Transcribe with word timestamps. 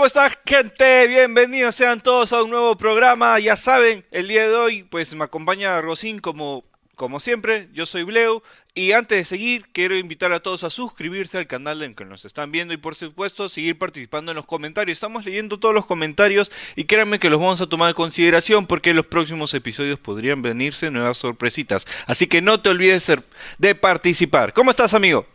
¿Cómo 0.00 0.06
estás, 0.06 0.38
gente? 0.46 1.08
Bienvenidos 1.08 1.74
sean 1.74 2.00
todos 2.00 2.32
a 2.32 2.42
un 2.42 2.48
nuevo 2.48 2.74
programa. 2.74 3.38
Ya 3.38 3.54
saben, 3.54 4.02
el 4.10 4.28
día 4.28 4.48
de 4.48 4.54
hoy, 4.54 4.82
pues 4.82 5.14
me 5.14 5.24
acompaña 5.24 5.78
Rosín 5.82 6.20
como, 6.20 6.64
como 6.96 7.20
siempre. 7.20 7.68
Yo 7.74 7.84
soy 7.84 8.04
Bleu. 8.04 8.42
Y 8.74 8.92
antes 8.92 9.18
de 9.18 9.24
seguir, 9.26 9.66
quiero 9.74 9.98
invitar 9.98 10.32
a 10.32 10.40
todos 10.40 10.64
a 10.64 10.70
suscribirse 10.70 11.36
al 11.36 11.46
canal 11.46 11.82
en 11.82 11.94
que 11.94 12.06
nos 12.06 12.24
están 12.24 12.50
viendo 12.50 12.72
y 12.72 12.78
por 12.78 12.94
supuesto 12.94 13.50
seguir 13.50 13.76
participando 13.76 14.32
en 14.32 14.36
los 14.36 14.46
comentarios. 14.46 14.96
Estamos 14.96 15.26
leyendo 15.26 15.60
todos 15.60 15.74
los 15.74 15.84
comentarios 15.84 16.50
y 16.76 16.84
créanme 16.84 17.18
que 17.18 17.28
los 17.28 17.38
vamos 17.38 17.60
a 17.60 17.66
tomar 17.66 17.90
en 17.90 17.94
consideración 17.94 18.66
porque 18.66 18.90
en 18.90 18.96
los 18.96 19.06
próximos 19.06 19.52
episodios 19.52 19.98
podrían 19.98 20.40
venirse 20.40 20.90
nuevas 20.90 21.18
sorpresitas. 21.18 21.86
Así 22.06 22.26
que 22.26 22.40
no 22.40 22.62
te 22.62 22.70
olvides 22.70 23.12
de 23.58 23.74
participar. 23.74 24.54
¿Cómo 24.54 24.70
estás, 24.70 24.94
amigo? 24.94 25.26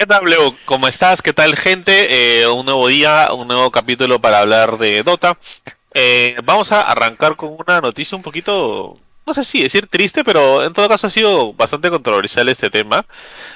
¿Qué 0.00 0.06
tal, 0.06 0.24
Leo? 0.24 0.54
¿Cómo 0.64 0.88
estás? 0.88 1.20
¿Qué 1.20 1.34
tal, 1.34 1.54
gente? 1.56 2.40
Eh, 2.40 2.48
un 2.48 2.64
nuevo 2.64 2.88
día, 2.88 3.34
un 3.34 3.46
nuevo 3.46 3.70
capítulo 3.70 4.18
para 4.18 4.40
hablar 4.40 4.78
de 4.78 5.02
Dota. 5.02 5.36
Eh, 5.92 6.38
vamos 6.42 6.72
a 6.72 6.90
arrancar 6.90 7.36
con 7.36 7.54
una 7.58 7.82
noticia 7.82 8.16
un 8.16 8.22
poquito, 8.22 8.96
no 9.26 9.34
sé 9.34 9.44
si 9.44 9.62
decir 9.62 9.88
triste, 9.88 10.24
pero 10.24 10.64
en 10.64 10.72
todo 10.72 10.88
caso 10.88 11.06
ha 11.06 11.10
sido 11.10 11.52
bastante 11.52 11.90
controversial 11.90 12.48
este 12.48 12.70
tema, 12.70 13.04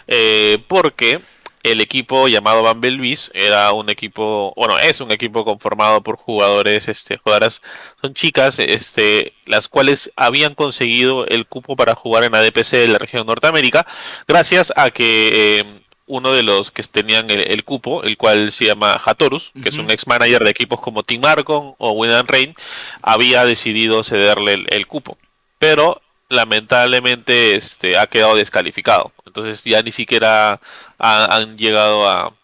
eh, 0.06 0.62
porque 0.68 1.22
el 1.62 1.80
equipo 1.80 2.28
llamado 2.28 2.62
Bees 2.74 3.30
era 3.32 3.72
un 3.72 3.88
equipo, 3.88 4.52
bueno, 4.54 4.78
es 4.78 5.00
un 5.00 5.12
equipo 5.12 5.46
conformado 5.46 6.02
por 6.02 6.18
jugadores, 6.18 6.88
este, 6.88 7.16
jugadoras, 7.16 7.62
son 8.02 8.12
chicas, 8.12 8.58
este, 8.58 9.32
las 9.46 9.68
cuales 9.68 10.12
habían 10.14 10.54
conseguido 10.54 11.26
el 11.26 11.46
cupo 11.46 11.74
para 11.74 11.94
jugar 11.94 12.22
en 12.24 12.32
la 12.32 12.42
DPC 12.42 12.72
de 12.72 12.88
la 12.88 12.98
región 12.98 13.26
Norteamérica, 13.26 13.86
gracias 14.28 14.74
a 14.76 14.90
que 14.90 15.64
uno 16.06 16.32
de 16.32 16.42
los 16.42 16.70
que 16.70 16.82
tenían 16.82 17.30
el, 17.30 17.64
cupo, 17.64 18.02
el 18.02 18.16
cual 18.16 18.52
se 18.52 18.66
llama 18.66 19.00
Hatorus, 19.02 19.52
que 19.62 19.70
es 19.70 19.78
un 19.78 19.90
ex 19.90 20.06
manager 20.06 20.44
de 20.44 20.50
equipos 20.50 20.80
como 20.80 21.02
Team 21.02 21.24
Arcon 21.24 21.74
o 21.78 21.92
Win 21.92 22.26
Rain, 22.26 22.54
había 23.02 23.44
decidido 23.44 24.04
cederle 24.04 24.66
el, 24.68 24.86
cupo. 24.86 25.16
Pero 25.58 26.02
lamentablemente 26.28 27.56
este 27.56 27.96
ha 27.96 28.06
quedado 28.06 28.36
descalificado. 28.36 29.12
Entonces 29.24 29.64
ya 29.64 29.82
ni 29.82 29.92
siquiera 29.92 30.60
han 30.98 31.56
llegado 31.56 32.08
a, 32.08 32.34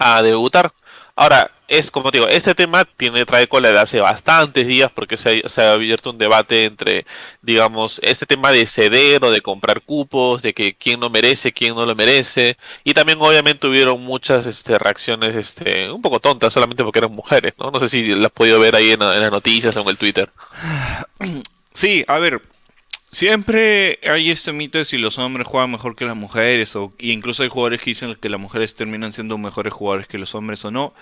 a 0.00 0.22
debutar. 0.22 0.72
Ahora, 1.14 1.50
es 1.68 1.90
como 1.90 2.10
digo, 2.10 2.26
este 2.26 2.54
tema 2.54 2.84
tiene 2.84 3.24
trae 3.26 3.46
cola 3.46 3.70
de 3.70 3.78
hace 3.78 4.00
bastantes 4.00 4.66
días 4.66 4.90
porque 4.92 5.16
se 5.16 5.42
ha, 5.56 5.72
abierto 5.72 6.10
un 6.10 6.18
debate 6.18 6.64
entre, 6.64 7.06
digamos, 7.42 8.00
este 8.02 8.26
tema 8.26 8.50
de 8.50 8.66
ceder 8.66 9.24
o 9.24 9.30
de 9.30 9.40
comprar 9.42 9.82
cupos, 9.82 10.42
de 10.42 10.54
que 10.54 10.74
quién 10.74 10.98
no 10.98 11.10
merece, 11.10 11.52
quién 11.52 11.74
no 11.76 11.86
lo 11.86 11.94
merece, 11.94 12.56
y 12.84 12.94
también 12.94 13.18
obviamente 13.20 13.66
hubieron 13.68 14.00
muchas 14.02 14.46
este, 14.46 14.78
reacciones 14.78 15.36
este, 15.36 15.90
un 15.90 16.02
poco 16.02 16.20
tontas 16.20 16.52
solamente 16.52 16.82
porque 16.82 17.00
eran 17.00 17.12
mujeres, 17.12 17.52
¿no? 17.58 17.70
No 17.70 17.78
sé 17.80 17.88
si 17.88 18.06
las 18.08 18.26
has 18.26 18.32
podido 18.32 18.58
ver 18.58 18.74
ahí 18.74 18.92
en, 18.92 19.00
las 19.00 19.30
noticias 19.30 19.76
o 19.76 19.80
en 19.82 19.88
el 19.88 19.98
Twitter. 19.98 20.30
Sí, 21.72 22.04
a 22.08 22.18
ver, 22.18 22.42
Siempre 23.12 23.98
hay 24.04 24.30
este 24.30 24.52
mito 24.52 24.78
de 24.78 24.84
si 24.84 24.96
los 24.96 25.18
hombres 25.18 25.44
juegan 25.44 25.72
mejor 25.72 25.96
que 25.96 26.04
las 26.04 26.16
mujeres, 26.16 26.76
o 26.76 26.92
incluso 27.00 27.42
hay 27.42 27.48
jugadores 27.48 27.80
que 27.80 27.90
dicen 27.90 28.14
que 28.14 28.28
las 28.28 28.38
mujeres 28.38 28.74
terminan 28.74 29.12
siendo 29.12 29.36
mejores 29.36 29.72
jugadores 29.72 30.06
que 30.06 30.16
los 30.16 30.36
hombres 30.36 30.64
o 30.64 30.70
no. 30.70 30.94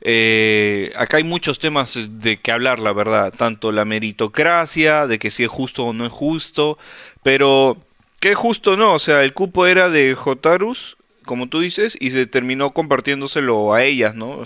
Eh, 0.00 0.92
acá 0.96 1.16
hay 1.16 1.24
muchos 1.24 1.58
temas 1.58 1.98
de 2.20 2.36
que 2.36 2.52
hablar, 2.52 2.78
la 2.78 2.92
verdad. 2.92 3.34
Tanto 3.36 3.72
la 3.72 3.84
meritocracia, 3.84 5.08
de 5.08 5.18
que 5.18 5.32
si 5.32 5.42
es 5.42 5.50
justo 5.50 5.84
o 5.84 5.92
no 5.92 6.06
es 6.06 6.12
justo. 6.12 6.78
Pero, 7.24 7.76
¿qué 8.20 8.30
es 8.32 8.36
justo 8.36 8.76
no? 8.76 8.94
O 8.94 8.98
sea, 9.00 9.24
el 9.24 9.32
cupo 9.34 9.66
era 9.66 9.88
de 9.88 10.14
Jotarus, 10.14 10.96
como 11.24 11.48
tú 11.48 11.58
dices, 11.58 11.96
y 12.00 12.12
se 12.12 12.26
terminó 12.26 12.70
compartiéndoselo 12.70 13.74
a 13.74 13.82
ellas, 13.82 14.14
¿no? 14.14 14.44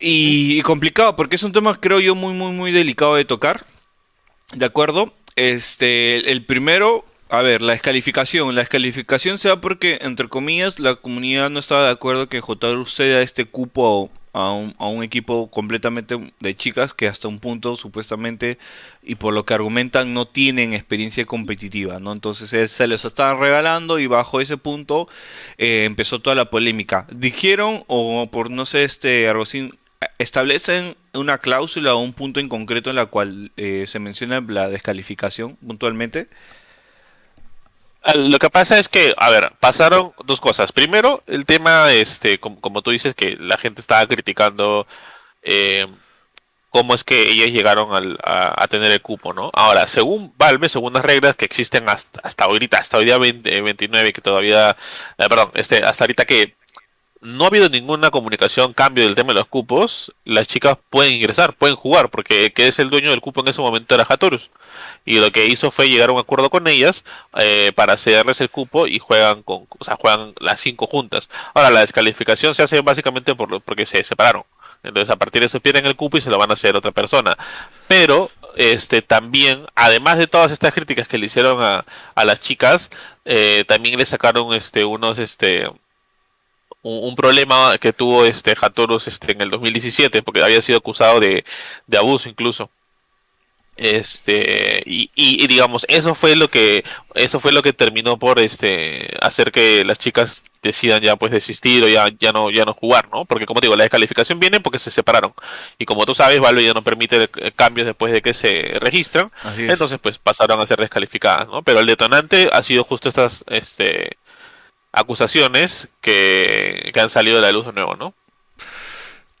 Y, 0.00 0.58
y 0.58 0.62
complicado, 0.62 1.14
porque 1.14 1.36
es 1.36 1.42
un 1.44 1.52
tema, 1.52 1.78
creo 1.80 2.00
yo, 2.00 2.16
muy, 2.16 2.34
muy, 2.34 2.52
muy 2.52 2.72
delicado 2.72 3.14
de 3.14 3.24
tocar. 3.24 3.64
¿De 4.52 4.66
acuerdo? 4.66 5.12
Este, 5.36 6.30
el 6.30 6.44
primero, 6.44 7.04
a 7.28 7.42
ver, 7.42 7.62
la 7.62 7.72
descalificación. 7.72 8.54
La 8.54 8.62
descalificación 8.62 9.38
se 9.38 9.48
da 9.48 9.60
porque, 9.60 9.98
entre 10.02 10.28
comillas, 10.28 10.78
la 10.78 10.96
comunidad 10.96 11.50
no 11.50 11.58
estaba 11.58 11.86
de 11.86 11.92
acuerdo 11.92 12.28
que 12.28 12.40
Jotarus 12.40 12.94
ceda 12.94 13.22
este 13.22 13.44
cupo 13.44 14.10
a 14.32 14.52
un, 14.52 15.02
equipo 15.02 15.50
completamente 15.50 16.16
de 16.38 16.56
chicas 16.56 16.94
que 16.94 17.08
hasta 17.08 17.26
un 17.26 17.40
punto 17.40 17.74
supuestamente 17.74 18.58
y 19.02 19.16
por 19.16 19.34
lo 19.34 19.44
que 19.44 19.54
argumentan 19.54 20.14
no 20.14 20.26
tienen 20.28 20.72
experiencia 20.72 21.24
competitiva, 21.26 21.98
¿no? 21.98 22.12
Entonces 22.12 22.70
se 22.70 22.86
les 22.86 23.04
estaban 23.04 23.40
regalando 23.40 23.98
y 23.98 24.06
bajo 24.06 24.40
ese 24.40 24.56
punto 24.56 25.08
eh, 25.58 25.84
empezó 25.84 26.20
toda 26.20 26.36
la 26.36 26.50
polémica. 26.50 27.06
Dijeron 27.10 27.82
o 27.88 28.28
por 28.30 28.50
no 28.50 28.66
sé 28.66 28.84
este 28.84 29.28
algo 29.28 29.44
establecen 30.18 30.94
una 31.14 31.38
cláusula 31.38 31.94
o 31.94 31.98
un 31.98 32.12
punto 32.12 32.40
en 32.40 32.48
concreto 32.48 32.90
en 32.90 32.96
la 32.96 33.06
cual 33.06 33.52
eh, 33.56 33.84
se 33.86 33.98
menciona 33.98 34.40
la 34.46 34.68
descalificación 34.68 35.56
puntualmente. 35.56 36.28
Lo 38.14 38.38
que 38.38 38.48
pasa 38.48 38.78
es 38.78 38.88
que, 38.88 39.14
a 39.18 39.28
ver, 39.30 39.52
pasaron 39.60 40.12
dos 40.24 40.40
cosas. 40.40 40.72
Primero, 40.72 41.22
el 41.26 41.44
tema, 41.44 41.92
este, 41.92 42.40
como, 42.40 42.82
tú 42.82 42.90
dices, 42.92 43.14
que 43.14 43.36
la 43.36 43.58
gente 43.58 43.80
estaba 43.82 44.06
criticando 44.06 44.86
eh, 45.42 45.86
cómo 46.70 46.94
es 46.94 47.04
que 47.04 47.30
ellas 47.30 47.50
llegaron 47.50 47.90
a, 48.24 48.66
tener 48.68 48.92
el 48.92 49.02
cupo, 49.02 49.32
¿no? 49.34 49.50
Ahora, 49.52 49.86
según 49.86 50.32
Valve, 50.38 50.68
según 50.68 50.94
las 50.94 51.04
reglas 51.04 51.36
que 51.36 51.44
existen 51.44 51.88
hasta, 51.88 52.20
hasta 52.22 52.44
ahorita, 52.44 52.78
hasta 52.78 52.96
hoy 52.98 53.04
día 53.06 53.18
29, 53.18 54.12
que 54.12 54.20
todavía, 54.22 54.76
eh, 55.18 55.28
perdón, 55.28 55.50
este, 55.54 55.84
hasta 55.84 56.04
ahorita 56.04 56.24
que 56.24 56.54
no 57.20 57.44
ha 57.44 57.48
habido 57.48 57.68
ninguna 57.68 58.10
comunicación, 58.10 58.72
cambio 58.72 59.04
del 59.04 59.14
tema 59.14 59.28
de 59.28 59.40
los 59.40 59.46
cupos, 59.46 60.12
las 60.24 60.48
chicas 60.48 60.78
pueden 60.88 61.12
ingresar, 61.12 61.52
pueden 61.54 61.76
jugar, 61.76 62.08
porque 62.10 62.52
que 62.52 62.66
es 62.66 62.78
el 62.78 62.88
dueño 62.88 63.10
del 63.10 63.20
cupo 63.20 63.42
en 63.42 63.48
ese 63.48 63.60
momento 63.60 63.94
era 63.94 64.06
Hatorus. 64.08 64.50
Y 65.04 65.18
lo 65.20 65.30
que 65.30 65.46
hizo 65.46 65.70
fue 65.70 65.88
llegar 65.88 66.08
a 66.10 66.12
un 66.12 66.18
acuerdo 66.18 66.50
con 66.50 66.66
ellas 66.66 67.04
eh, 67.36 67.72
para 67.74 67.96
cederles 67.96 68.40
el 68.40 68.50
cupo 68.50 68.86
y 68.86 68.98
juegan 68.98 69.42
con, 69.42 69.66
o 69.78 69.84
sea, 69.84 69.96
juegan 69.96 70.34
las 70.40 70.60
cinco 70.60 70.86
juntas. 70.86 71.28
Ahora, 71.54 71.70
la 71.70 71.80
descalificación 71.80 72.54
se 72.54 72.62
hace 72.62 72.80
básicamente 72.80 73.34
por, 73.34 73.60
porque 73.62 73.86
se 73.86 74.02
separaron. 74.04 74.44
Entonces, 74.82 75.10
a 75.10 75.16
partir 75.16 75.42
de 75.42 75.46
eso 75.46 75.60
pierden 75.60 75.86
el 75.86 75.96
cupo 75.96 76.16
y 76.16 76.20
se 76.22 76.30
lo 76.30 76.38
van 76.38 76.50
a 76.50 76.54
hacer 76.54 76.76
otra 76.76 76.92
persona. 76.92 77.36
Pero, 77.88 78.30
este, 78.56 79.02
también, 79.02 79.66
además 79.74 80.18
de 80.18 80.26
todas 80.26 80.52
estas 80.52 80.72
críticas 80.72 81.06
que 81.06 81.18
le 81.18 81.26
hicieron 81.26 81.62
a, 81.62 81.84
a 82.14 82.24
las 82.24 82.40
chicas, 82.40 82.90
eh, 83.26 83.64
también 83.68 83.98
le 83.98 84.06
sacaron, 84.06 84.54
este, 84.54 84.84
unos, 84.84 85.18
este, 85.18 85.68
un, 86.82 87.14
problema 87.16 87.76
que 87.78 87.92
tuvo 87.92 88.24
este 88.24 88.54
Hatorus 88.60 89.08
este, 89.08 89.32
en 89.32 89.42
el 89.42 89.50
2017, 89.50 90.22
porque 90.22 90.42
había 90.42 90.62
sido 90.62 90.78
acusado 90.78 91.20
de, 91.20 91.44
de 91.86 91.98
abuso 91.98 92.28
incluso. 92.28 92.70
Este, 93.76 94.82
y, 94.84 95.10
y, 95.14 95.46
digamos, 95.46 95.86
eso 95.88 96.14
fue 96.14 96.36
lo 96.36 96.48
que, 96.48 96.84
eso 97.14 97.40
fue 97.40 97.50
lo 97.50 97.62
que 97.62 97.72
terminó 97.72 98.18
por 98.18 98.38
este 98.38 99.08
hacer 99.22 99.52
que 99.52 99.86
las 99.86 99.98
chicas 99.98 100.42
decidan 100.62 101.00
ya 101.00 101.16
pues 101.16 101.32
desistir 101.32 101.82
o 101.82 101.88
ya, 101.88 102.10
ya 102.18 102.32
no, 102.32 102.50
ya 102.50 102.66
no 102.66 102.74
jugar, 102.74 103.08
¿no? 103.10 103.24
Porque 103.24 103.46
como 103.46 103.62
digo, 103.62 103.76
la 103.76 103.84
descalificación 103.84 104.38
viene 104.38 104.60
porque 104.60 104.78
se 104.78 104.90
separaron. 104.90 105.32
Y 105.78 105.86
como 105.86 106.04
tú 106.04 106.14
sabes, 106.14 106.40
Valve 106.40 106.62
ya 106.62 106.74
no 106.74 106.84
permite 106.84 107.28
cambios 107.56 107.86
después 107.86 108.12
de 108.12 108.20
que 108.20 108.34
se 108.34 108.76
registran. 108.80 109.30
Entonces, 109.56 109.98
pues 109.98 110.18
pasaron 110.18 110.60
a 110.60 110.66
ser 110.66 110.78
descalificadas, 110.78 111.46
¿no? 111.48 111.62
Pero 111.62 111.80
el 111.80 111.86
detonante 111.86 112.50
ha 112.52 112.62
sido 112.62 112.84
justo 112.84 113.08
estas, 113.08 113.44
este, 113.48 114.18
acusaciones 114.92 115.88
que, 116.00 116.92
han 117.00 117.10
salido 117.10 117.36
de 117.36 117.42
la 117.42 117.52
luz 117.52 117.66
de 117.66 117.72
nuevo, 117.72 117.96
¿no? 117.96 118.14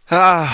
Ah, 0.08 0.52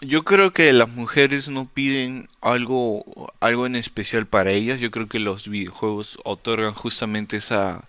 yo 0.00 0.22
creo 0.22 0.52
que 0.52 0.72
las 0.72 0.88
mujeres 0.88 1.48
no 1.48 1.66
piden 1.66 2.28
algo, 2.40 3.04
algo 3.40 3.66
en 3.66 3.76
especial 3.76 4.26
para 4.26 4.52
ellas. 4.52 4.80
Yo 4.80 4.90
creo 4.90 5.08
que 5.08 5.18
los 5.18 5.48
videojuegos 5.48 6.18
otorgan 6.24 6.72
justamente 6.72 7.36
esa, 7.36 7.84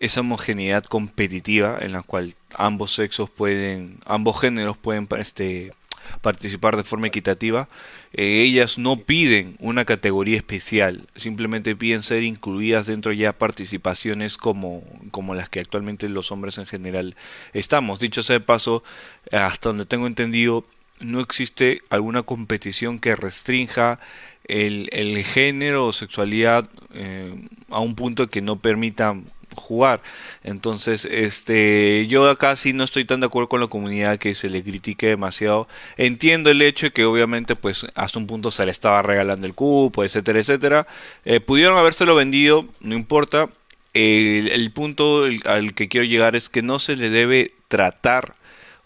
esa 0.00 0.20
homogeneidad 0.20 0.84
competitiva 0.84 1.78
en 1.80 1.92
la 1.92 2.02
cual 2.02 2.34
ambos 2.54 2.92
sexos 2.94 3.30
pueden, 3.30 4.00
ambos 4.04 4.40
géneros 4.40 4.76
pueden 4.76 5.06
este, 5.18 5.72
participar 6.20 6.76
de 6.76 6.84
forma 6.84 7.06
equitativa, 7.06 7.68
eh, 8.12 8.42
ellas 8.42 8.78
no 8.78 8.96
piden 8.96 9.56
una 9.58 9.84
categoría 9.84 10.36
especial, 10.36 11.08
simplemente 11.16 11.76
piden 11.76 12.02
ser 12.02 12.22
incluidas 12.22 12.86
dentro 12.86 13.12
ya 13.12 13.32
participaciones 13.32 14.36
como, 14.36 14.82
como 15.10 15.34
las 15.34 15.48
que 15.48 15.60
actualmente 15.60 16.08
los 16.08 16.32
hombres 16.32 16.58
en 16.58 16.66
general 16.66 17.16
estamos. 17.52 17.98
Dicho 17.98 18.22
sea 18.22 18.38
de 18.38 18.44
paso, 18.44 18.82
hasta 19.30 19.70
donde 19.70 19.86
tengo 19.86 20.06
entendido, 20.06 20.64
no 21.00 21.20
existe 21.20 21.82
alguna 21.90 22.22
competición 22.22 22.98
que 22.98 23.16
restrinja 23.16 23.98
el, 24.44 24.88
el 24.92 25.22
género 25.24 25.86
o 25.86 25.92
sexualidad 25.92 26.68
eh, 26.94 27.34
a 27.70 27.80
un 27.80 27.94
punto 27.94 28.28
que 28.28 28.40
no 28.40 28.56
permita 28.56 29.16
jugar. 29.56 30.02
Entonces, 30.44 31.04
este, 31.04 32.06
yo 32.08 32.28
acá 32.28 32.56
sí 32.56 32.72
no 32.72 32.84
estoy 32.84 33.04
tan 33.04 33.20
de 33.20 33.26
acuerdo 33.26 33.48
con 33.48 33.60
la 33.60 33.68
comunidad 33.68 34.18
que 34.18 34.34
se 34.34 34.48
le 34.48 34.62
critique 34.62 35.06
demasiado. 35.06 35.68
Entiendo 35.96 36.50
el 36.50 36.62
hecho 36.62 36.86
de 36.86 36.92
que 36.92 37.04
obviamente 37.04 37.56
pues 37.56 37.86
hasta 37.94 38.18
un 38.18 38.26
punto 38.26 38.50
se 38.50 38.64
le 38.64 38.72
estaba 38.72 39.02
regalando 39.02 39.46
el 39.46 39.54
cupo, 39.54 40.04
etcétera, 40.04 40.40
etcétera. 40.40 40.86
Eh, 41.24 41.40
pudieron 41.40 41.78
habérselo 41.78 42.14
vendido, 42.14 42.66
no 42.80 42.94
importa. 42.94 43.48
el 43.94 44.70
punto 44.72 45.24
al 45.44 45.74
que 45.74 45.88
quiero 45.88 46.06
llegar 46.06 46.36
es 46.36 46.48
que 46.48 46.62
no 46.62 46.78
se 46.78 46.96
le 46.96 47.10
debe 47.10 47.52
tratar 47.68 48.34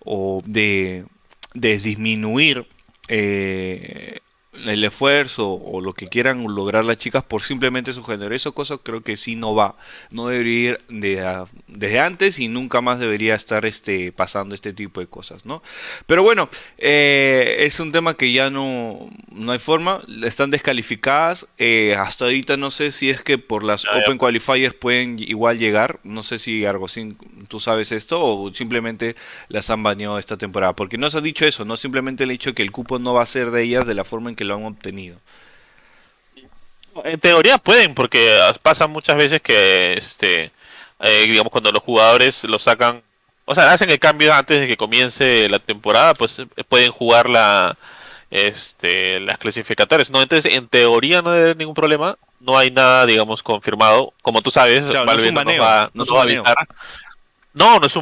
o 0.01 0.43
de 0.45 1.05
de 1.57 1.79
disminuir 1.79 2.67
eh, 3.09 4.21
el 4.65 4.85
esfuerzo 4.85 5.53
o 5.53 5.81
lo 5.81 5.95
que 5.95 6.09
quieran 6.09 6.45
lograr 6.55 6.85
las 6.85 6.97
chicas 6.99 7.25
por 7.25 7.43
simplemente 7.43 7.93
su 7.93 8.03
género. 8.05 8.35
Eso 8.35 8.55
cosa 8.55 8.79
creo 8.79 9.03
que 9.03 9.17
sí 9.17 9.37
no 9.37 9.55
va. 9.55 9.77
No 10.11 10.29
debería 10.29 10.71
ir 10.71 10.79
de, 10.89 11.45
desde 11.67 12.01
antes 12.01 12.39
y 12.39 12.49
nunca 12.49 12.81
más 12.81 12.99
debería 12.99 13.35
estar 13.35 13.67
este, 13.67 14.13
pasando 14.13 14.55
este 14.55 14.73
tipo 14.73 15.01
de 15.01 15.07
cosas, 15.07 15.45
¿no? 15.45 15.63
Pero 16.07 16.23
bueno, 16.23 16.49
eh, 16.79 17.57
es 17.61 17.81
un 17.81 17.93
tema 17.93 18.15
que 18.15 18.33
ya 18.33 18.51
no, 18.51 19.09
no 19.31 19.53
hay 19.53 19.59
forma. 19.59 20.03
Están 20.25 20.51
descalificadas. 20.51 21.47
Eh, 21.59 21.95
hasta 21.99 22.27
ahorita 22.27 22.57
no 22.57 22.71
sé 22.71 22.91
si 22.91 23.11
es 23.11 23.23
que 23.23 23.39
por 23.39 23.65
las 23.65 23.85
Open 23.87 24.19
Qualifiers 24.19 24.75
pueden 24.75 25.19
igual 25.19 25.59
llegar. 25.59 26.01
No 26.05 26.23
sé 26.23 26.39
si 26.39 26.65
Argocin, 26.65 27.17
tú 27.47 27.61
sabes 27.61 27.93
esto 27.93 28.25
o 28.25 28.53
simplemente 28.53 29.15
las 29.49 29.71
han 29.71 29.83
baneado 29.83 30.19
esta 30.19 30.37
temporada. 30.37 30.75
Porque 30.75 30.99
no 30.99 31.11
se 31.11 31.19
ha 31.19 31.21
dicho 31.21 31.47
eso, 31.47 31.65
no 31.65 31.77
simplemente 31.77 32.25
el 32.25 32.31
hecho 32.31 32.55
que 32.55 32.63
el 32.63 32.73
cupo 32.73 32.99
no 32.99 33.15
va 33.15 33.23
a 33.23 33.27
ser 33.27 33.51
de 33.51 33.63
ellas 33.63 33.87
de 33.87 33.95
la 33.95 34.05
forma 34.05 34.31
en 34.31 34.37
que 34.37 34.45
lo 34.45 34.55
han 34.55 34.65
obtenido. 34.65 35.19
En 37.05 37.21
teoría 37.21 37.59
pueden, 37.59 37.95
porque 37.95 38.39
pasa 38.63 38.87
muchas 38.87 39.17
veces 39.17 39.41
que, 39.43 39.95
este, 39.95 40.51
eh, 41.01 41.27
digamos, 41.27 41.51
cuando 41.53 41.71
los 41.71 41.83
jugadores 41.83 42.45
lo 42.45 42.59
sacan, 42.59 43.03
o 43.45 43.55
sea, 43.55 43.73
hacen 43.73 43.91
el 43.91 43.99
cambio 43.99 44.33
antes 44.35 44.61
de 44.61 44.67
que 44.67 44.77
comience 44.77 45.49
la 45.49 45.59
temporada, 45.59 46.15
pues 46.15 46.39
eh, 46.39 46.47
pueden 46.69 46.91
jugar 46.91 47.29
la, 47.29 47.77
este, 48.31 49.21
las 49.21 49.39
clasificatorias. 49.39 50.11
No, 50.11 50.21
entonces, 50.23 50.53
en 50.53 50.69
teoría 50.69 51.23
no 51.23 51.31
debe 51.31 51.45
haber 51.45 51.57
ningún 51.57 51.75
problema. 51.75 52.19
No 52.41 52.59
hay 52.59 52.71
nada, 52.71 53.07
digamos, 53.07 53.43
confirmado. 53.43 54.13
Como 54.23 54.43
tú 54.43 54.51
sabes, 54.51 54.85
no 54.93 55.13
es 55.13 55.25
un 55.25 55.35
baneo. 55.35 55.63
No, 55.65 55.85
no, 55.85 55.91
no 55.95 56.03
es 56.03 56.11
un 56.11 56.45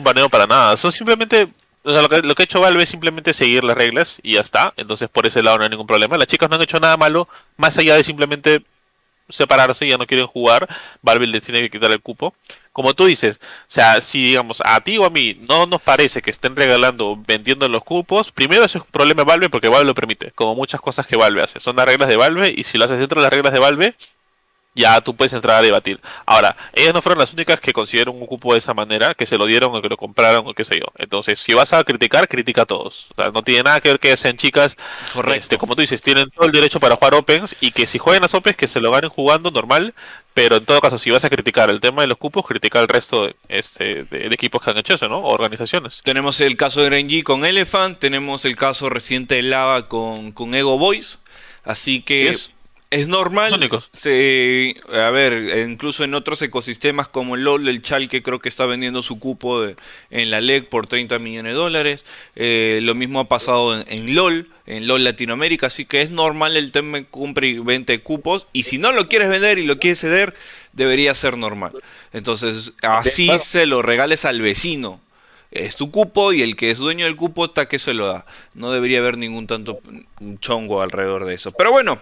baneo 0.03 0.29
para 0.29 0.47
nada. 0.47 0.77
Son 0.77 0.93
simplemente 0.93 1.49
o 1.85 1.91
sea, 1.91 2.01
lo 2.01 2.09
que, 2.09 2.23
lo 2.23 2.35
que 2.35 2.43
ha 2.43 2.45
hecho 2.45 2.61
Valve 2.61 2.83
es 2.83 2.89
simplemente 2.89 3.35
seguir 3.35 3.63
las 3.63 3.77
reglas 3.77 4.19
y 4.23 4.35
ya 4.35 4.41
está. 4.41 4.73
Entonces, 4.77 5.09
por 5.11 5.27
ese 5.27 5.43
lado 5.43 5.59
no 5.59 5.65
hay 5.65 5.71
ningún 5.71 5.87
problema. 5.87 6.17
Las 6.17 6.27
chicas 6.27 6.49
no 6.49 6.57
han 6.57 6.63
hecho 6.63 6.81
nada 6.81 6.97
malo, 6.97 7.29
más 7.59 7.77
allá 7.77 7.95
de 7.95 8.03
simplemente 8.03 8.63
separarse 9.29 9.87
ya 9.87 9.99
no 9.99 10.07
quieren 10.07 10.27
jugar. 10.27 10.67
Valve 11.03 11.27
les 11.27 11.43
tiene 11.43 11.61
que 11.61 11.71
quitar 11.71 11.91
el 11.93 12.01
cupo. 12.01 12.35
Como 12.73 12.95
tú 12.95 13.05
dices, 13.05 13.39
o 13.43 13.65
sea, 13.69 14.01
si 14.01 14.23
digamos 14.25 14.63
a 14.65 14.81
ti 14.81 14.99
o 14.99 15.05
a 15.05 15.11
mí 15.11 15.39
no 15.49 15.67
nos 15.67 15.81
parece 15.83 16.23
que 16.23 16.31
estén 16.31 16.57
regalando, 16.57 17.17
vendiendo 17.27 17.69
los 17.69 17.85
cupos, 17.85 18.33
primero 18.33 18.65
eso 18.65 18.79
es 18.79 18.85
un 18.85 18.91
problema 18.91 19.23
de 19.23 19.27
Valve 19.27 19.51
porque 19.51 19.69
Valve 19.69 19.85
lo 19.85 19.95
permite, 19.95 20.33
como 20.33 20.55
muchas 20.55 20.81
cosas 20.81 21.07
que 21.07 21.17
Valve 21.17 21.43
hace. 21.43 21.61
Son 21.61 21.77
las 21.77 21.87
reglas 21.87 22.09
de 22.09 22.17
Valve 22.17 22.53
y 22.57 22.65
si 22.65 22.79
lo 22.79 22.87
haces 22.87 22.99
dentro 22.99 23.21
de 23.21 23.27
las 23.27 23.33
reglas 23.33 23.53
de 23.53 23.61
Valve, 23.61 23.95
ya 24.75 25.01
tú 25.01 25.15
puedes 25.15 25.33
entrar 25.33 25.59
a 25.59 25.63
debatir. 25.63 26.01
Ahora, 26.27 26.57
ellas 26.73 26.93
no 26.93 27.03
fueron 27.03 27.21
las 27.21 27.33
únicas 27.33 27.61
que 27.61 27.73
consiguieron 27.73 28.17
un 28.17 28.27
cupo 28.27 28.53
de 28.53 28.59
esa 28.59 28.75
manera, 28.75 29.15
que 29.15 29.27
se 29.27 29.39
lo 29.39 29.47
dieron 29.47 29.75
o 29.75 29.81
que 29.81 29.89
lo 29.89 29.97
compraron 29.97 30.47
o 30.47 30.55
qué 30.55 30.65
sé 30.65 30.79
yo. 30.79 30.87
Entonces, 30.99 31.39
si 31.39 31.55
vas 31.55 31.73
a 31.73 31.83
criticar, 31.85 32.29
critica 32.29 32.63
a 32.63 32.67
todos. 32.67 33.07
O 33.17 33.23
sea, 33.23 33.31
no 33.31 33.43
tiene 33.43 33.63
nada 33.63 33.81
que 33.81 33.91
ver 33.91 34.01
que 34.01 34.17
sean 34.17 34.37
chicas. 34.37 34.77
Correcto. 35.13 35.41
Este, 35.41 35.59
como 35.59 35.75
tú 35.75 35.81
dices, 35.81 36.03
tienen 36.03 36.31
todo 36.31 36.47
el 36.47 36.53
derecho 36.53 36.81
para 36.81 36.97
jugar 36.97 37.15
Opens 37.15 37.55
y 37.61 37.71
que 37.71 37.87
si 37.87 37.99
juegan 37.99 38.23
las 38.23 38.35
Opens, 38.35 38.57
que 38.57 38.69
se 38.69 38.81
lo 38.81 38.91
ganen 38.91 39.11
jugando 39.11 39.51
normal. 39.51 39.95
Pero 40.35 40.57
en 40.57 40.65
todo 40.65 40.81
caso, 40.81 40.99
si 40.99 41.13
vas 41.13 41.25
a 41.25 41.31
criticar 41.31 41.71
el 41.71 41.79
tema 41.79 42.03
de 42.03 42.09
los 42.09 42.19
cupos, 42.19 42.45
critica 42.45 42.81
al 42.81 42.89
resto 42.89 43.27
de, 43.27 43.37
este, 43.49 44.03
de, 44.03 44.27
equipos 44.27 44.61
que 44.61 44.71
han 44.71 44.79
hecho 44.79 44.95
eso, 44.95 45.07
¿no? 45.07 45.21
organizaciones. 45.21 46.01
Tenemos 46.03 46.41
el 46.41 46.57
caso 46.57 46.83
de 46.83 46.91
Renji 46.91 47.23
con 47.23 47.45
Elephant, 47.45 48.01
tenemos 48.01 48.45
el 48.45 48.57
caso 48.57 48.89
reciente 48.89 49.37
de 49.37 49.43
Lava 49.43 49.87
con, 49.87 50.33
con 50.33 50.53
Ego 50.57 50.77
Boys. 50.77 51.21
Así 51.63 52.03
que 52.03 52.37
es 52.95 53.09
normal. 53.09 53.69
Se, 53.93 54.77
a 54.93 55.11
ver, 55.11 55.67
incluso 55.69 56.05
en 56.05 56.15
otros 56.15 56.41
ecosistemas 56.43 57.09
como 57.09 57.35
el 57.35 57.43
LOL, 57.43 57.69
el 57.69 57.83
Chal 57.83 58.09
que 58.09 58.23
creo 58.23 58.39
que 58.39 58.49
está 58.49 58.67
vendiendo 58.67 59.03
su 59.03 59.19
cupo 59.19 59.65
en 60.11 60.31
la 60.31 60.41
LEG 60.41 60.69
por 60.69 60.87
30 60.87 61.19
millones 61.19 61.55
de 61.55 61.59
dólares. 61.59 62.07
Eh, 62.37 62.79
lo 62.83 62.95
mismo 62.95 63.19
ha 63.19 63.29
pasado 63.29 63.75
en, 63.75 64.15
LOL, 64.15 64.49
en 64.67 64.87
LOL 64.87 65.03
Latinoamérica. 65.03 65.67
Así 65.67 65.87
que 65.87 66.03
es 66.03 66.11
normal 66.11 66.57
el 66.57 66.71
tema 66.71 67.03
compra 67.05 67.47
y 67.47 67.59
venta 67.59 67.97
cupos. 67.99 68.47
Y 68.53 68.63
si 68.63 68.79
no 68.79 68.93
lo 68.93 69.09
quieres 69.09 69.29
vender 69.29 69.59
y 69.59 69.67
lo 69.67 69.81
quieres 69.81 69.99
ceder, 70.01 70.35
debería 70.73 71.17
ser 71.17 71.37
normal. 71.37 71.73
Entonces, 72.13 72.75
así 72.83 73.29
se 73.41 73.67
lo 73.67 73.83
regales 73.83 74.25
al 74.25 74.41
vecino 74.41 75.01
es 75.55 75.77
tu 75.77 75.91
cupo 75.91 76.33
y 76.33 76.43
el 76.43 76.57
que 76.57 76.71
es 76.71 76.79
dueño 76.79 77.07
del 77.07 77.17
cupo 77.17 77.47
está 77.47 77.67
que 77.67 77.79
se 77.79 77.95
lo 77.95 78.09
da. 78.09 78.27
No 78.55 78.73
debería 78.73 78.99
haber 78.99 79.17
ningún 79.17 79.47
tanto 79.47 79.81
chongo 80.41 80.83
alrededor 80.83 81.25
de 81.25 81.35
eso. 81.35 81.53
Pero 81.53 81.71
bueno, 81.71 82.01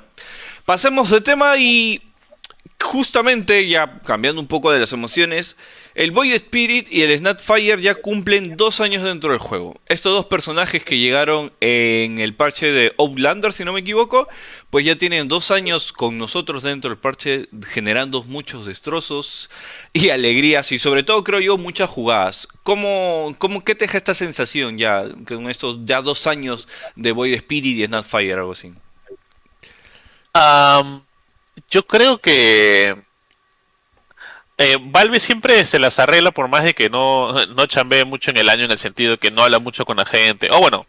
Pasemos 0.64 1.10
de 1.10 1.20
tema 1.20 1.56
y 1.58 2.00
justamente 2.82 3.66
ya 3.68 4.00
cambiando 4.04 4.40
un 4.40 4.46
poco 4.46 4.70
de 4.70 4.78
las 4.78 4.92
emociones, 4.92 5.56
el 5.94 6.10
Void 6.10 6.34
Spirit 6.34 6.86
y 6.90 7.02
el 7.02 7.16
Snapfire 7.18 7.80
ya 7.80 7.94
cumplen 7.94 8.56
dos 8.56 8.80
años 8.80 9.02
dentro 9.02 9.30
del 9.30 9.38
juego. 9.38 9.74
Estos 9.86 10.12
dos 10.12 10.26
personajes 10.26 10.84
que 10.84 10.98
llegaron 10.98 11.52
en 11.60 12.18
el 12.18 12.34
parche 12.34 12.70
de 12.70 12.92
Outlander, 12.98 13.52
si 13.52 13.64
no 13.64 13.72
me 13.72 13.80
equivoco, 13.80 14.28
pues 14.70 14.84
ya 14.84 14.96
tienen 14.96 15.28
dos 15.28 15.50
años 15.50 15.92
con 15.92 16.18
nosotros 16.18 16.62
dentro 16.62 16.90
del 16.90 16.98
parche, 16.98 17.48
generando 17.66 18.22
muchos 18.24 18.66
destrozos 18.66 19.50
y 19.92 20.10
alegrías 20.10 20.70
y 20.72 20.78
sobre 20.78 21.02
todo 21.02 21.24
creo 21.24 21.40
yo 21.40 21.58
muchas 21.58 21.88
jugadas. 21.88 22.46
¿Cómo, 22.62 23.34
cómo 23.38 23.64
qué 23.64 23.74
te 23.74 23.86
deja 23.86 23.98
esta 23.98 24.14
sensación 24.14 24.78
ya 24.78 25.04
con 25.26 25.50
estos 25.50 25.78
ya 25.84 26.02
dos 26.02 26.26
años 26.26 26.68
de 26.94 27.12
Void 27.12 27.34
Spirit 27.34 27.78
y 27.78 27.86
Snapfire, 27.86 28.34
algo 28.34 28.52
así? 28.52 28.72
Yo 30.34 31.86
creo 31.86 32.18
que 32.18 33.02
eh, 34.58 34.78
Valve 34.80 35.20
siempre 35.20 35.64
se 35.64 35.78
las 35.78 35.98
arregla 35.98 36.30
por 36.30 36.48
más 36.48 36.64
de 36.64 36.74
que 36.74 36.88
no, 36.90 37.46
no 37.46 37.66
chambee 37.66 38.04
mucho 38.04 38.30
en 38.30 38.36
el 38.36 38.48
año 38.48 38.64
en 38.64 38.70
el 38.70 38.78
sentido 38.78 39.18
que 39.18 39.30
no 39.30 39.42
habla 39.42 39.58
mucho 39.58 39.84
con 39.84 39.96
la 39.96 40.04
gente. 40.04 40.48
O 40.52 40.60
bueno, 40.60 40.86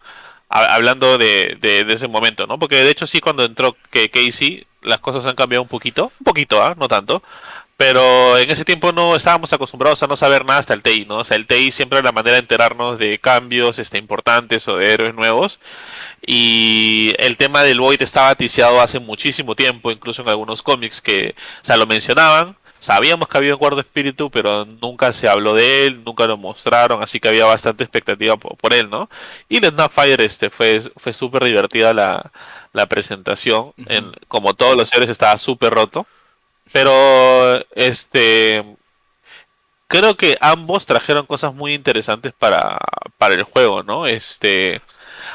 hablando 0.49 1.17
de, 1.17 1.57
ese 1.89 2.07
momento, 2.07 2.47
¿no? 2.47 2.59
Porque 2.59 2.83
de 2.83 2.91
hecho 2.91 3.07
sí 3.07 3.19
cuando 3.19 3.43
entró 3.43 3.75
que 3.89 4.09
Casey 4.09 4.65
las 4.83 4.99
cosas 4.99 5.25
han 5.25 5.35
cambiado 5.35 5.63
un 5.63 5.69
poquito, 5.69 6.11
un 6.19 6.23
poquito, 6.23 6.61
¿ah? 6.61 6.75
No 6.77 6.87
tanto. 6.87 7.23
Pero 7.75 8.37
en 8.37 8.49
ese 8.51 8.65
tiempo 8.65 8.91
no 8.91 9.15
estábamos 9.15 9.51
acostumbrados 9.51 10.03
a 10.03 10.07
no 10.07 10.15
saber 10.15 10.45
nada 10.45 10.59
hasta 10.59 10.73
el 10.75 10.83
TI, 10.83 11.05
¿no? 11.05 11.17
O 11.17 11.23
sea, 11.23 11.37
el 11.37 11.47
TI 11.47 11.71
siempre 11.71 11.99
era 11.99 12.05
la 12.05 12.11
manera 12.11 12.35
de 12.35 12.41
enterarnos 12.41 12.99
de 12.99 13.17
cambios 13.19 13.79
este, 13.79 13.97
importantes 13.97 14.67
o 14.67 14.77
de 14.77 14.93
héroes 14.93 15.15
nuevos. 15.15 15.59
Y 16.25 17.13
el 17.17 17.35
tema 17.37 17.63
del 17.63 17.79
Void 17.81 18.01
estaba 18.01 18.35
ticiado 18.35 18.79
hace 18.79 18.99
muchísimo 18.99 19.55
tiempo, 19.55 19.91
incluso 19.91 20.21
en 20.21 20.29
algunos 20.29 20.61
cómics 20.61 21.01
que, 21.01 21.35
o 21.67 21.75
lo 21.75 21.87
mencionaban. 21.87 22.55
Sabíamos 22.83 23.29
que 23.29 23.37
había 23.37 23.53
un 23.53 23.59
guardo 23.59 23.79
espíritu, 23.79 24.29
pero 24.29 24.65
nunca 24.65 25.13
se 25.13 25.29
habló 25.29 25.53
de 25.53 25.85
él, 25.85 26.03
nunca 26.03 26.27
lo 26.27 26.35
mostraron, 26.35 27.01
así 27.01 27.17
que 27.17 27.29
había 27.29 27.45
bastante 27.45 27.85
expectativa 27.85 28.35
por, 28.35 28.73
él, 28.73 28.89
¿no? 28.89 29.07
Y 29.47 29.61
The 29.61 29.69
Snapfire 29.69 30.25
este, 30.25 30.49
fue, 30.49 30.81
fue 30.97 31.13
súper 31.13 31.45
divertida 31.45 31.93
la, 31.93 32.33
la 32.73 32.85
presentación. 32.87 33.73
en, 33.87 34.11
como 34.27 34.53
todos 34.53 34.75
los 34.75 34.91
héroes 34.91 35.09
estaba 35.09 35.37
súper 35.37 35.73
roto. 35.73 36.05
Pero, 36.73 37.63
este, 37.75 38.65
creo 39.87 40.17
que 40.17 40.37
ambos 40.41 40.85
trajeron 40.85 41.25
cosas 41.25 41.53
muy 41.53 41.73
interesantes 41.75 42.33
para, 42.37 42.77
para 43.17 43.35
el 43.35 43.43
juego, 43.43 43.83
¿no? 43.83 44.07
Este, 44.07 44.81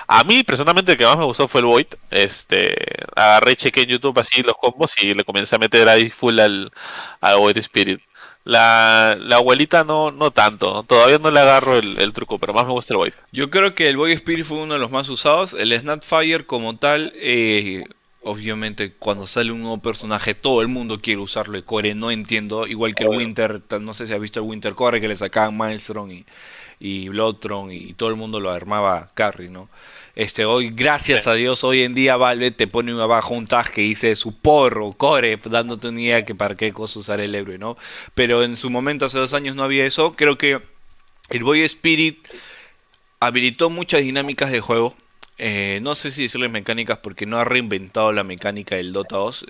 a 0.08 0.24
mí 0.24 0.42
personalmente 0.42 0.92
el 0.92 0.98
que 0.98 1.04
más 1.04 1.18
me 1.18 1.24
gustó 1.24 1.46
fue 1.46 1.60
el 1.60 1.66
Void. 1.66 1.86
Este, 2.10 2.74
agarré, 3.14 3.56
chequé 3.56 3.82
en 3.82 3.90
YouTube 3.90 4.18
así 4.18 4.42
los 4.42 4.56
combos 4.56 4.94
y 5.00 5.12
le 5.12 5.22
comencé 5.22 5.54
a 5.54 5.58
meter 5.58 5.86
ahí 5.86 6.08
full 6.08 6.38
al, 6.40 6.72
al 7.20 7.36
Void 7.36 7.58
Spirit. 7.58 8.00
La, 8.44 9.18
la 9.20 9.36
abuelita 9.36 9.84
no, 9.84 10.10
no 10.10 10.30
tanto, 10.30 10.82
todavía 10.84 11.18
no 11.18 11.30
le 11.30 11.40
agarro 11.40 11.76
el, 11.76 12.12
truco, 12.14 12.38
pero 12.38 12.54
más 12.54 12.64
me 12.64 12.72
gusta 12.72 12.94
el 12.94 12.98
Void. 12.98 13.12
Yo 13.32 13.50
creo 13.50 13.74
que 13.74 13.88
el 13.88 13.98
Void 13.98 14.14
Spirit 14.14 14.46
fue 14.46 14.58
uno 14.58 14.72
de 14.74 14.80
los 14.80 14.90
más 14.90 15.10
usados. 15.10 15.52
El 15.52 15.78
Snapfire 15.78 16.46
como 16.46 16.78
tal, 16.78 17.12
eh, 17.16 17.84
obviamente 18.22 18.94
cuando 18.94 19.26
sale 19.26 19.52
un 19.52 19.60
nuevo 19.60 19.78
personaje 19.78 20.34
todo 20.34 20.62
el 20.62 20.68
mundo 20.68 20.98
quiere 20.98 21.20
usarlo 21.20 21.56
y 21.56 21.62
core 21.62 21.94
no 21.94 22.10
entiendo 22.10 22.66
igual 22.66 22.94
que 22.94 23.04
el 23.04 23.10
Winter 23.10 23.62
no 23.80 23.94
sé 23.94 24.06
si 24.06 24.12
ha 24.12 24.18
visto 24.18 24.40
el 24.40 24.46
Winter 24.46 24.74
Core 24.74 25.00
que 25.00 25.08
le 25.08 25.14
sacaban 25.14 25.56
Maelstrom 25.56 26.10
y, 26.10 26.26
y 26.80 27.08
Bloodtron 27.08 27.72
y 27.72 27.92
todo 27.94 28.08
el 28.08 28.16
mundo 28.16 28.40
lo 28.40 28.50
armaba 28.50 29.08
carry 29.14 29.48
no 29.48 29.68
este 30.14 30.44
hoy 30.44 30.70
gracias 30.70 31.26
a 31.26 31.34
Dios 31.34 31.62
hoy 31.64 31.82
en 31.82 31.94
día 31.94 32.16
Valve 32.16 32.50
te 32.50 32.66
pone 32.66 32.92
abajo 32.92 33.34
un 33.34 33.46
tag 33.46 33.70
que 33.70 33.82
dice 33.82 34.16
su 34.16 34.36
porro 34.36 34.92
core 34.92 35.38
dándote 35.44 35.88
una 35.88 36.00
idea 36.00 36.24
que 36.24 36.34
para 36.34 36.54
qué 36.54 36.72
cosa 36.72 36.98
usar 36.98 37.20
el 37.20 37.34
héroe 37.34 37.58
no 37.58 37.76
pero 38.14 38.42
en 38.42 38.56
su 38.56 38.70
momento 38.70 39.06
hace 39.06 39.18
dos 39.18 39.34
años 39.34 39.56
no 39.56 39.64
había 39.64 39.86
eso. 39.86 40.14
Creo 40.16 40.38
que 40.38 40.60
el 41.30 41.44
Boy 41.44 41.62
Spirit 41.62 42.26
habilitó 43.20 43.70
muchas 43.70 44.02
dinámicas 44.02 44.50
de 44.50 44.60
juego 44.60 44.94
eh, 45.38 45.78
no 45.82 45.94
sé 45.94 46.10
si 46.10 46.22
decirles 46.22 46.50
mecánicas 46.50 46.98
porque 46.98 47.24
no 47.24 47.38
ha 47.38 47.44
reinventado 47.44 48.12
la 48.12 48.24
mecánica 48.24 48.76
del 48.76 48.92
Dota 48.92 49.16
2, 49.16 49.46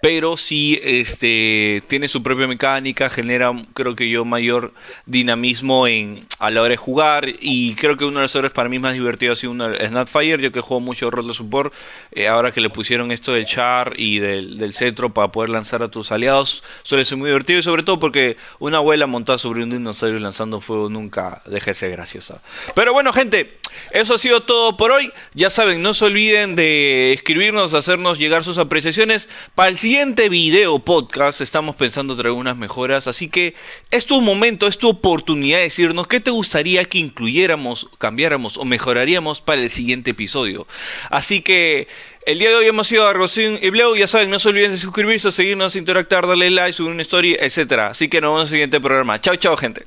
pero 0.00 0.36
sí 0.36 0.78
este, 0.82 1.82
tiene 1.88 2.08
su 2.08 2.22
propia 2.22 2.46
mecánica, 2.46 3.10
genera 3.10 3.52
creo 3.74 3.96
que 3.96 4.08
yo 4.08 4.24
mayor 4.24 4.72
dinamismo 5.06 5.86
en, 5.86 6.26
a 6.38 6.50
la 6.50 6.60
hora 6.60 6.70
de 6.70 6.76
jugar 6.76 7.26
y 7.40 7.74
creo 7.74 7.96
que 7.96 8.04
uno 8.04 8.16
de 8.16 8.22
los 8.22 8.34
héroes 8.36 8.52
para 8.52 8.68
mí 8.68 8.78
más 8.78 8.94
divertido 8.94 9.32
ha 9.32 9.36
sido 9.36 9.52
uno, 9.52 9.74
Snapfire, 9.74 10.42
yo 10.42 10.52
que 10.52 10.60
juego 10.60 10.80
mucho 10.80 11.10
rol 11.10 11.26
de 11.26 11.34
support, 11.34 11.72
eh, 12.12 12.28
ahora 12.28 12.52
que 12.52 12.60
le 12.60 12.70
pusieron 12.70 13.10
esto 13.10 13.32
del 13.32 13.46
char 13.46 13.94
y 13.96 14.18
del, 14.18 14.58
del, 14.58 14.72
cetro 14.72 15.12
para 15.12 15.32
poder 15.32 15.50
lanzar 15.50 15.82
a 15.82 15.88
tus 15.88 16.12
aliados, 16.12 16.62
suele 16.82 17.04
ser 17.04 17.18
muy 17.18 17.30
divertido 17.30 17.58
y 17.58 17.62
sobre 17.62 17.82
todo 17.82 17.98
porque 17.98 18.36
una 18.58 18.78
abuela 18.78 19.06
montada 19.06 19.38
sobre 19.38 19.62
un 19.62 19.70
dinosaurio 19.70 20.20
lanzando 20.20 20.60
fuego 20.60 20.88
nunca 20.88 21.42
deja 21.46 21.70
de 21.70 21.74
ser 21.74 21.90
graciosa. 21.90 22.42
Pero 22.74 22.92
bueno 22.92 23.12
gente, 23.12 23.58
Eso 23.90 24.14
ha 24.14 24.18
sido 24.18 24.42
todo 24.42 24.76
por 24.76 24.90
hoy. 24.90 25.12
Ya 25.34 25.50
saben, 25.50 25.82
no 25.82 25.94
se 25.94 26.04
olviden 26.04 26.56
de 26.56 27.12
escribirnos, 27.12 27.74
hacernos 27.74 28.18
llegar 28.18 28.44
sus 28.44 28.58
apreciaciones. 28.58 29.28
Para 29.54 29.68
el 29.68 29.76
siguiente 29.76 30.28
video 30.28 30.78
podcast 30.78 31.40
estamos 31.40 31.76
pensando 31.76 32.16
traer 32.16 32.32
unas 32.32 32.56
mejoras. 32.56 33.06
Así 33.06 33.28
que 33.28 33.54
es 33.90 34.06
tu 34.06 34.20
momento, 34.20 34.66
es 34.66 34.78
tu 34.78 34.88
oportunidad 34.88 35.58
de 35.58 35.64
decirnos 35.64 36.06
qué 36.06 36.20
te 36.20 36.30
gustaría 36.30 36.84
que 36.84 36.98
incluyéramos, 36.98 37.88
cambiáramos 37.98 38.56
o 38.58 38.64
mejoraríamos 38.64 39.40
para 39.40 39.62
el 39.62 39.70
siguiente 39.70 40.12
episodio. 40.12 40.66
Así 41.10 41.40
que 41.40 41.88
el 42.26 42.40
día 42.40 42.48
de 42.48 42.56
hoy 42.56 42.66
hemos 42.66 42.88
sido 42.88 43.06
a 43.08 43.14
y 43.36 43.70
Bleu. 43.70 43.94
Ya 43.96 44.08
saben, 44.08 44.30
no 44.30 44.38
se 44.38 44.48
olviden 44.48 44.72
de 44.72 44.78
suscribirse, 44.78 45.30
seguirnos, 45.30 45.76
interactuar, 45.76 46.26
darle 46.26 46.50
like, 46.50 46.72
subir 46.72 46.92
una 46.92 47.02
story, 47.02 47.36
etcétera. 47.38 47.88
Así 47.88 48.08
que 48.08 48.20
nos 48.20 48.30
vemos 48.30 48.40
en 48.40 48.46
el 48.46 48.50
siguiente 48.50 48.80
programa. 48.80 49.20
Chao, 49.20 49.36
chao, 49.36 49.56
gente. 49.56 49.86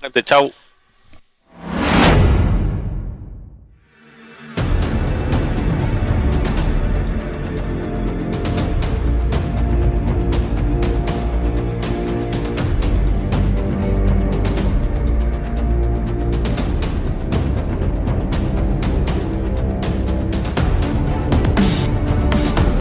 Gente, 0.00 0.22
chao. 0.22 0.69